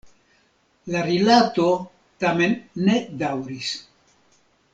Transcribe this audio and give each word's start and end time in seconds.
La 0.95 1.03
rilato 1.09 1.67
tamen 2.25 2.57
ne 2.89 2.97
daŭris. 3.21 3.71